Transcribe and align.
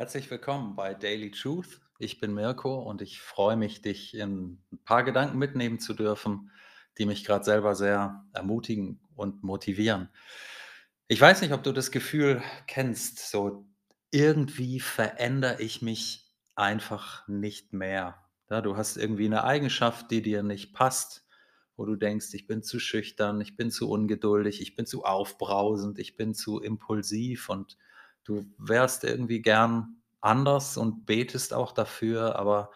Herzlich 0.00 0.30
willkommen 0.30 0.76
bei 0.76 0.94
Daily 0.94 1.30
Truth. 1.30 1.78
Ich 1.98 2.20
bin 2.20 2.32
Mirko 2.32 2.80
und 2.80 3.02
ich 3.02 3.20
freue 3.20 3.58
mich, 3.58 3.82
dich 3.82 4.14
in 4.14 4.58
ein 4.72 4.78
paar 4.82 5.04
Gedanken 5.04 5.36
mitnehmen 5.36 5.78
zu 5.78 5.92
dürfen, 5.92 6.50
die 6.96 7.04
mich 7.04 7.22
gerade 7.22 7.44
selber 7.44 7.74
sehr 7.74 8.24
ermutigen 8.32 9.06
und 9.14 9.42
motivieren. 9.42 10.08
Ich 11.06 11.20
weiß 11.20 11.42
nicht, 11.42 11.52
ob 11.52 11.62
du 11.64 11.72
das 11.72 11.90
Gefühl 11.90 12.42
kennst, 12.66 13.30
so 13.30 13.66
irgendwie 14.10 14.80
verändere 14.80 15.60
ich 15.60 15.82
mich 15.82 16.32
einfach 16.54 17.28
nicht 17.28 17.74
mehr. 17.74 18.24
Ja, 18.48 18.62
du 18.62 18.78
hast 18.78 18.96
irgendwie 18.96 19.26
eine 19.26 19.44
Eigenschaft, 19.44 20.10
die 20.10 20.22
dir 20.22 20.42
nicht 20.42 20.72
passt, 20.72 21.26
wo 21.76 21.84
du 21.84 21.96
denkst, 21.96 22.32
ich 22.32 22.46
bin 22.46 22.62
zu 22.62 22.78
schüchtern, 22.80 23.38
ich 23.42 23.54
bin 23.54 23.70
zu 23.70 23.90
ungeduldig, 23.90 24.62
ich 24.62 24.74
bin 24.74 24.86
zu 24.86 25.04
aufbrausend, 25.04 25.98
ich 25.98 26.16
bin 26.16 26.32
zu 26.32 26.58
impulsiv 26.58 27.50
und 27.50 27.76
Du 28.24 28.44
wärst 28.58 29.04
irgendwie 29.04 29.42
gern 29.42 30.02
anders 30.20 30.76
und 30.76 31.06
betest 31.06 31.54
auch 31.54 31.72
dafür, 31.72 32.36
aber 32.36 32.70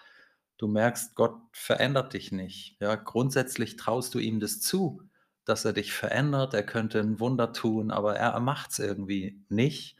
du 0.58 0.68
merkst, 0.68 1.14
Gott 1.14 1.36
verändert 1.52 2.14
dich 2.14 2.32
nicht. 2.32 2.76
Ja, 2.80 2.94
grundsätzlich 2.94 3.76
traust 3.76 4.14
du 4.14 4.18
ihm 4.18 4.40
das 4.40 4.60
zu, 4.60 5.02
dass 5.44 5.64
er 5.64 5.72
dich 5.72 5.92
verändert. 5.92 6.54
Er 6.54 6.64
könnte 6.64 7.00
ein 7.00 7.20
Wunder 7.20 7.52
tun, 7.52 7.90
aber 7.90 8.16
er 8.16 8.38
macht 8.40 8.70
es 8.72 8.78
irgendwie 8.78 9.42
nicht. 9.48 9.96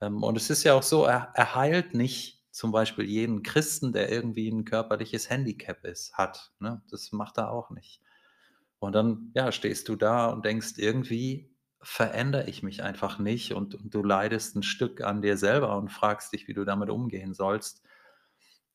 Ähm, 0.00 0.22
und 0.22 0.36
es 0.36 0.50
ist 0.50 0.64
ja 0.64 0.74
auch 0.74 0.82
so, 0.82 1.04
er, 1.04 1.32
er 1.34 1.54
heilt 1.54 1.94
nicht 1.94 2.42
zum 2.50 2.72
Beispiel 2.72 3.06
jeden 3.06 3.42
Christen, 3.42 3.92
der 3.92 4.10
irgendwie 4.10 4.50
ein 4.50 4.64
körperliches 4.64 5.30
Handicap 5.30 5.84
ist, 5.84 6.14
hat. 6.14 6.52
Ne? 6.58 6.82
Das 6.90 7.12
macht 7.12 7.38
er 7.38 7.50
auch 7.50 7.70
nicht. 7.70 8.02
Und 8.78 8.94
dann, 8.94 9.30
ja, 9.34 9.52
stehst 9.52 9.88
du 9.88 9.96
da 9.96 10.26
und 10.26 10.44
denkst, 10.44 10.74
irgendwie 10.76 11.51
verändere 11.82 12.48
ich 12.48 12.62
mich 12.62 12.82
einfach 12.82 13.18
nicht 13.18 13.52
und, 13.54 13.74
und 13.74 13.94
du 13.94 14.02
leidest 14.02 14.56
ein 14.56 14.62
Stück 14.62 15.00
an 15.02 15.22
dir 15.22 15.36
selber 15.36 15.76
und 15.76 15.90
fragst 15.90 16.32
dich, 16.32 16.48
wie 16.48 16.54
du 16.54 16.64
damit 16.64 16.90
umgehen 16.90 17.34
sollst. 17.34 17.82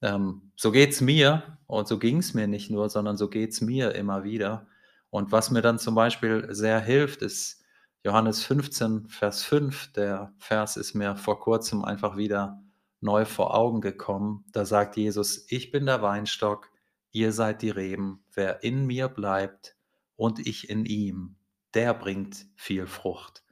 Ähm, 0.01 0.51
so 0.55 0.73
es 0.73 1.01
mir 1.01 1.57
und 1.67 1.87
so 1.87 1.97
ging 1.97 2.17
es 2.17 2.33
mir 2.33 2.47
nicht 2.47 2.69
nur, 2.69 2.89
sondern 2.89 3.17
so 3.17 3.29
geht 3.29 3.51
es 3.51 3.61
mir 3.61 3.95
immer 3.95 4.23
wieder. 4.23 4.67
Und 5.09 5.31
was 5.31 5.51
mir 5.51 5.61
dann 5.61 5.79
zum 5.79 5.95
Beispiel 5.95 6.47
sehr 6.53 6.79
hilft, 6.79 7.21
ist 7.21 7.63
Johannes 8.03 8.43
15, 8.43 9.07
Vers 9.07 9.43
5. 9.43 9.93
Der 9.93 10.33
Vers 10.37 10.77
ist 10.77 10.93
mir 10.93 11.15
vor 11.15 11.39
kurzem 11.39 11.83
einfach 11.83 12.17
wieder 12.17 12.61
neu 12.99 13.25
vor 13.25 13.55
Augen 13.55 13.81
gekommen. 13.81 14.45
Da 14.51 14.65
sagt 14.65 14.97
Jesus, 14.97 15.45
ich 15.49 15.71
bin 15.71 15.85
der 15.85 16.01
Weinstock, 16.01 16.69
ihr 17.11 17.31
seid 17.31 17.61
die 17.61 17.69
Reben. 17.69 18.23
Wer 18.33 18.63
in 18.63 18.85
mir 18.85 19.07
bleibt 19.07 19.75
und 20.15 20.45
ich 20.45 20.69
in 20.69 20.85
ihm, 20.85 21.36
der 21.77 21.93
bringt 21.93 22.47
viel 22.55 22.87
Frucht. 22.87 23.43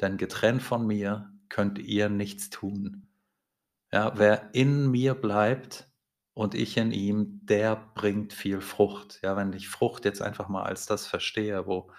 Denn 0.00 0.16
getrennt 0.16 0.62
von 0.62 0.86
mir 0.86 1.32
könnt 1.48 1.80
ihr 1.80 2.08
nichts 2.08 2.48
tun. 2.48 3.08
Ja, 3.92 4.12
wer 4.16 4.54
in 4.54 4.92
mir 4.92 5.14
bleibt 5.14 5.90
und 6.34 6.54
ich 6.54 6.76
in 6.76 6.92
ihm, 6.92 7.40
der 7.42 7.74
bringt 7.96 8.32
viel 8.32 8.60
Frucht. 8.60 9.18
Ja, 9.24 9.36
wenn 9.36 9.52
ich 9.52 9.68
Frucht 9.68 10.04
jetzt 10.04 10.22
einfach 10.22 10.48
mal 10.48 10.62
als 10.62 10.86
das 10.86 11.08
verstehe, 11.08 11.66
wo 11.66 11.90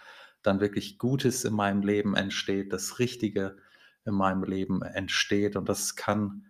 dann 0.44 0.62
wirklich 0.62 0.98
Gutes 0.98 1.44
in 1.44 1.54
meinem 1.54 1.82
Leben 1.82 2.16
entsteht, 2.16 2.72
das 2.72 2.98
Richtige 3.00 3.58
in 4.06 4.14
meinem 4.14 4.46
Leben 4.46 4.82
entsteht. 4.82 5.58
Und 5.58 5.68
das 5.68 5.98
kann 5.98 6.46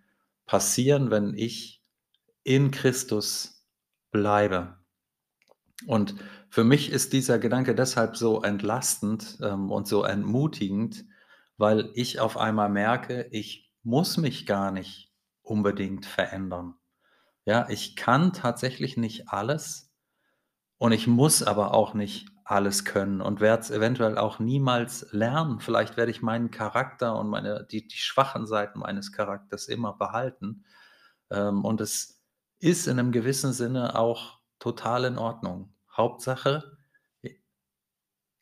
passieren, 0.45 1.09
wenn 1.09 1.33
ich 1.33 1.81
in 2.43 2.69
Christus 2.69 3.65
bleibe. 4.11 4.77
Und 5.87 6.13
für 6.55 6.63
mich 6.63 6.89
ist 6.89 7.11
dieser 7.11 7.37
Gedanke 7.37 7.75
deshalb 7.75 8.15
so 8.15 8.41
entlastend 8.41 9.39
ähm, 9.41 9.69
und 9.69 9.89
so 9.89 10.05
entmutigend, 10.05 11.03
weil 11.57 11.91
ich 11.95 12.21
auf 12.21 12.37
einmal 12.37 12.69
merke, 12.69 13.27
ich 13.31 13.73
muss 13.83 14.15
mich 14.15 14.45
gar 14.45 14.71
nicht 14.71 15.11
unbedingt 15.41 16.05
verändern. 16.05 16.75
Ja, 17.43 17.67
ich 17.67 17.97
kann 17.97 18.31
tatsächlich 18.31 18.95
nicht 18.95 19.27
alles 19.27 19.93
und 20.77 20.93
ich 20.93 21.07
muss 21.07 21.43
aber 21.43 21.73
auch 21.73 21.93
nicht 21.93 22.29
alles 22.45 22.85
können 22.85 23.19
und 23.19 23.41
werde 23.41 23.63
es 23.63 23.69
eventuell 23.69 24.17
auch 24.17 24.39
niemals 24.39 25.11
lernen. 25.11 25.59
Vielleicht 25.59 25.97
werde 25.97 26.11
ich 26.11 26.21
meinen 26.21 26.51
Charakter 26.51 27.19
und 27.19 27.27
meine, 27.27 27.67
die, 27.69 27.85
die 27.85 27.97
schwachen 27.97 28.47
Seiten 28.47 28.79
meines 28.79 29.11
Charakters 29.11 29.67
immer 29.67 29.91
behalten. 29.97 30.63
Ähm, 31.29 31.65
und 31.65 31.81
es 31.81 32.23
ist 32.59 32.87
in 32.87 32.97
einem 32.97 33.11
gewissen 33.11 33.51
Sinne 33.51 33.99
auch 33.99 34.39
total 34.57 35.03
in 35.03 35.17
Ordnung. 35.17 35.74
Hauptsache, 35.95 36.77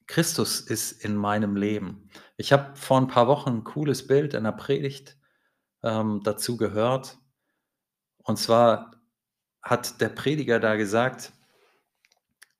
Christus 0.07 0.59
ist 0.59 1.03
in 1.03 1.15
meinem 1.15 1.55
Leben. 1.55 2.09
Ich 2.37 2.51
habe 2.51 2.75
vor 2.75 2.97
ein 2.97 3.07
paar 3.07 3.27
Wochen 3.27 3.49
ein 3.49 3.63
cooles 3.63 4.05
Bild 4.05 4.33
in 4.33 4.43
der 4.43 4.51
Predigt 4.51 5.17
ähm, 5.81 6.21
dazu 6.23 6.57
gehört. 6.57 7.17
Und 8.23 8.37
zwar 8.37 8.91
hat 9.61 10.01
der 10.01 10.09
Prediger 10.09 10.59
da 10.59 10.75
gesagt, 10.75 11.33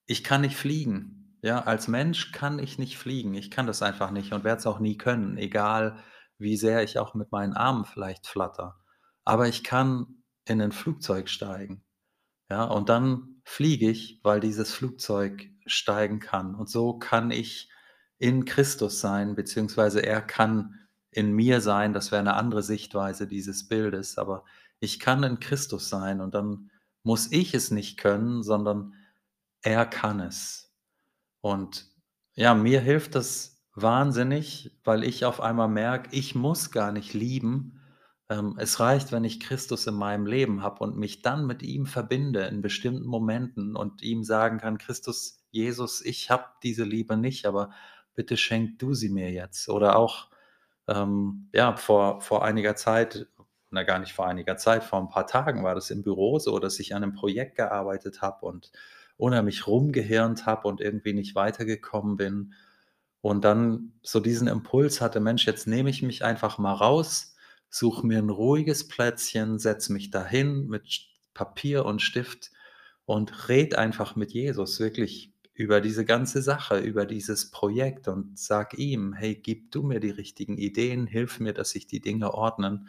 ich 0.06 0.24
kann 0.24 0.40
nicht 0.40 0.56
fliegen. 0.56 1.38
Ja, 1.42 1.60
als 1.60 1.88
Mensch 1.88 2.32
kann 2.32 2.58
ich 2.58 2.78
nicht 2.78 2.96
fliegen. 2.96 3.34
Ich 3.34 3.50
kann 3.50 3.66
das 3.66 3.82
einfach 3.82 4.10
nicht 4.10 4.32
und 4.32 4.44
werde 4.44 4.60
es 4.60 4.66
auch 4.66 4.78
nie 4.78 4.96
können, 4.96 5.36
egal 5.36 5.98
wie 6.38 6.56
sehr 6.56 6.82
ich 6.82 6.98
auch 6.98 7.14
mit 7.14 7.30
meinen 7.32 7.52
Armen 7.52 7.84
vielleicht 7.84 8.26
flatter. 8.26 8.80
Aber 9.24 9.46
ich 9.46 9.62
kann 9.62 10.22
in 10.46 10.60
ein 10.60 10.72
Flugzeug 10.72 11.28
steigen. 11.28 11.84
Ja, 12.50 12.64
und 12.64 12.88
dann 12.88 13.33
fliege 13.44 13.90
ich, 13.90 14.20
weil 14.22 14.40
dieses 14.40 14.72
Flugzeug 14.72 15.48
steigen 15.66 16.18
kann. 16.18 16.54
Und 16.54 16.68
so 16.68 16.98
kann 16.98 17.30
ich 17.30 17.70
in 18.18 18.44
Christus 18.44 19.00
sein, 19.00 19.34
beziehungsweise 19.34 20.04
er 20.04 20.22
kann 20.22 20.80
in 21.10 21.32
mir 21.32 21.60
sein. 21.60 21.92
Das 21.92 22.10
wäre 22.10 22.20
eine 22.20 22.34
andere 22.34 22.62
Sichtweise 22.62 23.28
dieses 23.28 23.68
Bildes. 23.68 24.18
Aber 24.18 24.44
ich 24.80 24.98
kann 24.98 25.22
in 25.22 25.40
Christus 25.40 25.88
sein 25.88 26.20
und 26.20 26.34
dann 26.34 26.70
muss 27.02 27.30
ich 27.30 27.54
es 27.54 27.70
nicht 27.70 27.98
können, 27.98 28.42
sondern 28.42 28.94
er 29.62 29.86
kann 29.86 30.20
es. 30.20 30.72
Und 31.40 31.86
ja, 32.34 32.54
mir 32.54 32.80
hilft 32.80 33.14
das 33.14 33.62
wahnsinnig, 33.74 34.78
weil 34.84 35.04
ich 35.04 35.24
auf 35.24 35.40
einmal 35.40 35.68
merke, 35.68 36.08
ich 36.12 36.34
muss 36.34 36.70
gar 36.70 36.92
nicht 36.92 37.12
lieben, 37.12 37.80
ähm, 38.30 38.56
es 38.58 38.80
reicht, 38.80 39.12
wenn 39.12 39.24
ich 39.24 39.40
Christus 39.40 39.86
in 39.86 39.94
meinem 39.94 40.26
Leben 40.26 40.62
habe 40.62 40.80
und 40.80 40.96
mich 40.96 41.22
dann 41.22 41.46
mit 41.46 41.62
ihm 41.62 41.86
verbinde 41.86 42.46
in 42.46 42.62
bestimmten 42.62 43.06
Momenten 43.06 43.76
und 43.76 44.02
ihm 44.02 44.24
sagen 44.24 44.58
kann, 44.58 44.78
Christus, 44.78 45.44
Jesus, 45.50 46.04
ich 46.04 46.30
habe 46.30 46.44
diese 46.62 46.84
Liebe 46.84 47.16
nicht, 47.16 47.46
aber 47.46 47.70
bitte 48.14 48.36
schenk 48.36 48.78
du 48.78 48.94
sie 48.94 49.10
mir 49.10 49.30
jetzt. 49.30 49.68
Oder 49.68 49.96
auch, 49.96 50.28
ähm, 50.88 51.48
ja, 51.52 51.76
vor, 51.76 52.20
vor 52.20 52.44
einiger 52.44 52.76
Zeit, 52.76 53.26
na 53.70 53.82
gar 53.82 53.98
nicht 53.98 54.14
vor 54.14 54.26
einiger 54.26 54.56
Zeit, 54.56 54.84
vor 54.84 55.00
ein 55.00 55.08
paar 55.08 55.26
Tagen 55.26 55.64
war 55.64 55.74
das 55.74 55.90
im 55.90 56.02
Büro 56.02 56.38
so, 56.38 56.58
dass 56.58 56.78
ich 56.78 56.94
an 56.94 57.02
einem 57.02 57.12
Projekt 57.12 57.56
gearbeitet 57.56 58.22
habe 58.22 58.46
und 58.46 58.72
unheimlich 59.16 59.66
rumgehirnt 59.66 60.46
habe 60.46 60.68
und 60.68 60.80
irgendwie 60.80 61.12
nicht 61.12 61.34
weitergekommen 61.34 62.16
bin. 62.16 62.54
Und 63.20 63.44
dann 63.44 63.92
so 64.02 64.20
diesen 64.20 64.48
Impuls 64.48 65.00
hatte, 65.00 65.20
Mensch, 65.20 65.46
jetzt 65.46 65.66
nehme 65.66 65.90
ich 65.90 66.02
mich 66.02 66.24
einfach 66.24 66.58
mal 66.58 66.74
raus 66.74 67.33
suche 67.68 68.06
mir 68.06 68.18
ein 68.18 68.30
ruhiges 68.30 68.88
Plätzchen, 68.88 69.58
setze 69.58 69.92
mich 69.92 70.10
dahin 70.10 70.66
mit 70.68 71.08
Papier 71.34 71.84
und 71.84 72.00
Stift 72.00 72.52
und 73.06 73.48
red 73.48 73.74
einfach 73.74 74.16
mit 74.16 74.32
Jesus 74.32 74.80
wirklich 74.80 75.32
über 75.54 75.80
diese 75.80 76.04
ganze 76.04 76.42
Sache, 76.42 76.78
über 76.78 77.06
dieses 77.06 77.50
Projekt 77.50 78.08
und 78.08 78.38
sag 78.38 78.76
ihm, 78.76 79.12
hey, 79.12 79.36
gib 79.36 79.70
du 79.70 79.82
mir 79.82 80.00
die 80.00 80.10
richtigen 80.10 80.58
Ideen, 80.58 81.06
hilf 81.06 81.38
mir, 81.38 81.52
dass 81.52 81.70
sich 81.70 81.86
die 81.86 82.00
Dinge 82.00 82.34
ordnen. 82.34 82.88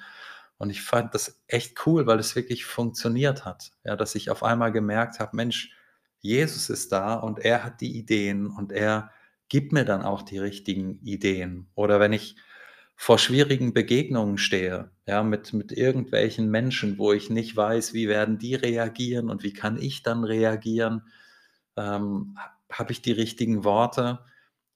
Und 0.57 0.71
ich 0.71 0.81
fand 0.81 1.13
das 1.13 1.43
echt 1.47 1.85
cool, 1.85 2.07
weil 2.07 2.17
es 2.17 2.35
wirklich 2.35 2.65
funktioniert 2.65 3.45
hat. 3.45 3.71
Ja, 3.83 3.95
dass 3.95 4.15
ich 4.15 4.31
auf 4.31 4.41
einmal 4.41 4.71
gemerkt 4.71 5.19
habe, 5.19 5.35
Mensch, 5.35 5.75
Jesus 6.21 6.69
ist 6.69 6.91
da 6.91 7.13
und 7.15 7.39
er 7.39 7.63
hat 7.63 7.81
die 7.81 7.97
Ideen 7.97 8.47
und 8.47 8.71
er 8.71 9.11
gibt 9.47 9.71
mir 9.71 9.85
dann 9.85 10.01
auch 10.01 10.23
die 10.23 10.39
richtigen 10.39 10.99
Ideen. 11.03 11.67
Oder 11.75 11.99
wenn 11.99 12.13
ich 12.13 12.35
vor 12.95 13.19
schwierigen 13.19 13.73
Begegnungen 13.73 14.37
stehe, 14.37 14.91
ja, 15.05 15.21
mit, 15.23 15.53
mit 15.53 15.71
irgendwelchen 15.71 16.49
Menschen, 16.49 16.97
wo 16.97 17.13
ich 17.13 17.29
nicht 17.29 17.55
weiß, 17.55 17.93
wie 17.93 18.07
werden 18.07 18.37
die 18.37 18.55
reagieren 18.55 19.29
und 19.29 19.43
wie 19.43 19.53
kann 19.53 19.77
ich 19.77 20.01
dann 20.01 20.23
reagieren, 20.23 21.03
ähm, 21.75 22.37
habe 22.71 22.91
ich 22.93 23.01
die 23.01 23.11
richtigen 23.11 23.63
Worte? 23.63 24.19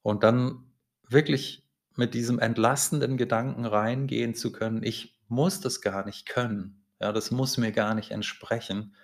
Und 0.02 0.24
dann 0.24 0.66
wirklich 1.08 1.68
mit 1.96 2.14
diesem 2.14 2.40
entlastenden 2.40 3.18
Gedanken 3.18 3.66
reingehen 3.66 4.36
zu 4.36 4.52
können, 4.52 4.84
ich 4.84 5.20
muss 5.28 5.60
das 5.62 5.82
gar 5.82 6.06
nicht 6.06 6.28
können, 6.28 6.84
ja, 7.00 7.12
das 7.12 7.32
muss 7.32 7.58
mir 7.58 7.72
gar 7.72 7.96
nicht 7.96 8.12
entsprechen, 8.12 8.96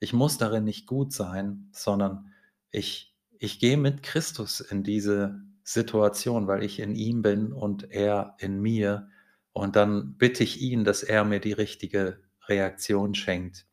ich 0.00 0.12
muss 0.12 0.38
darin 0.38 0.64
nicht 0.64 0.86
gut 0.86 1.12
sein, 1.12 1.68
sondern 1.72 2.32
ich, 2.70 3.14
ich 3.38 3.60
gehe 3.60 3.76
mit 3.76 4.02
Christus 4.02 4.60
in 4.60 4.82
diese 4.82 5.40
Situation, 5.64 6.46
weil 6.46 6.62
ich 6.62 6.80
in 6.80 6.94
ihm 6.94 7.22
bin 7.22 7.52
und 7.52 7.90
er 7.90 8.36
in 8.38 8.60
mir. 8.60 9.08
Und 9.52 9.76
dann 9.76 10.16
bitte 10.16 10.42
ich 10.44 10.60
ihn, 10.60 10.84
dass 10.84 11.02
er 11.02 11.24
mir 11.24 11.40
die 11.40 11.52
richtige 11.52 12.20
Reaktion 12.48 13.14
schenkt. 13.14 13.66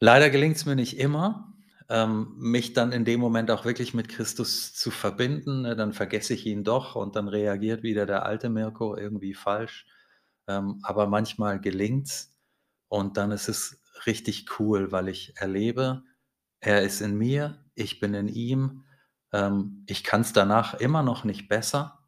Leider 0.00 0.30
gelingt 0.30 0.56
es 0.56 0.66
mir 0.66 0.76
nicht 0.76 0.98
immer, 0.98 1.54
ähm, 1.88 2.34
mich 2.38 2.72
dann 2.72 2.92
in 2.92 3.04
dem 3.04 3.20
Moment 3.20 3.50
auch 3.50 3.64
wirklich 3.64 3.94
mit 3.94 4.08
Christus 4.08 4.74
zu 4.74 4.90
verbinden. 4.90 5.62
Ne? 5.62 5.76
Dann 5.76 5.92
vergesse 5.92 6.34
ich 6.34 6.46
ihn 6.46 6.64
doch 6.64 6.96
und 6.96 7.16
dann 7.16 7.28
reagiert 7.28 7.82
wieder 7.82 8.06
der 8.06 8.24
alte 8.26 8.48
Mirko 8.48 8.96
irgendwie 8.96 9.34
falsch. 9.34 9.86
ähm, 10.48 10.80
aber 10.82 11.06
manchmal 11.08 11.60
gelingt's 11.60 12.36
und 12.88 13.16
dann 13.16 13.32
ist 13.32 13.48
es 13.48 13.82
richtig 14.06 14.46
cool, 14.58 14.92
weil 14.92 15.08
ich 15.08 15.34
erlebe, 15.36 16.04
er 16.60 16.82
ist 16.82 17.00
in 17.00 17.16
mir, 17.16 17.64
ich 17.74 18.00
bin 18.00 18.14
in 18.14 18.28
ihm. 18.28 18.84
Ähm, 19.32 19.84
ich 19.86 20.04
kann's 20.04 20.32
danach 20.32 20.74
immer 20.74 21.02
noch 21.02 21.24
nicht 21.24 21.48
besser, 21.48 21.98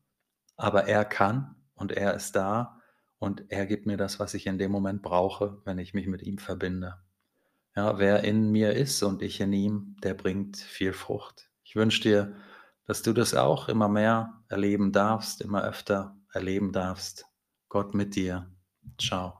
aber 0.56 0.84
er 0.84 1.04
kann 1.04 1.56
und 1.74 1.92
er 1.92 2.14
ist 2.14 2.36
da 2.36 2.80
und 3.18 3.50
er 3.50 3.66
gibt 3.66 3.86
mir 3.86 3.96
das, 3.96 4.20
was 4.20 4.34
ich 4.34 4.46
in 4.46 4.58
dem 4.58 4.70
Moment 4.70 5.02
brauche, 5.02 5.60
wenn 5.64 5.78
ich 5.78 5.94
mich 5.94 6.06
mit 6.06 6.22
ihm 6.22 6.38
verbinde. 6.38 6.98
Ja, 7.76 7.98
wer 7.98 8.24
in 8.24 8.50
mir 8.50 8.72
ist 8.72 9.02
und 9.02 9.22
ich 9.22 9.40
in 9.40 9.52
ihm, 9.52 9.96
der 10.02 10.14
bringt 10.14 10.56
viel 10.56 10.92
Frucht. 10.92 11.50
Ich 11.62 11.76
wünsche 11.76 12.02
dir, 12.02 12.34
dass 12.86 13.02
du 13.02 13.12
das 13.12 13.34
auch 13.34 13.68
immer 13.68 13.88
mehr 13.88 14.42
erleben 14.48 14.92
darfst, 14.92 15.42
immer 15.42 15.62
öfter 15.62 16.16
erleben 16.32 16.72
darfst. 16.72 17.26
Gott 17.68 17.94
mit 17.94 18.16
dir. 18.16 18.50
Tschau. 18.96 19.34